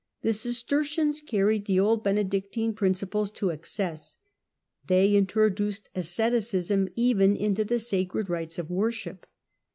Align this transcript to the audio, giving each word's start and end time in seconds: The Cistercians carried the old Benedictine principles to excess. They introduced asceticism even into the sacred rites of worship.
The 0.23 0.33
Cistercians 0.33 1.21
carried 1.21 1.65
the 1.67 1.79
old 1.79 2.03
Benedictine 2.03 2.73
principles 2.73 3.29
to 3.33 3.51
excess. 3.51 4.17
They 4.87 5.13
introduced 5.15 5.91
asceticism 5.93 6.89
even 6.95 7.35
into 7.35 7.63
the 7.63 7.77
sacred 7.77 8.27
rites 8.27 8.57
of 8.57 8.71
worship. 8.71 9.27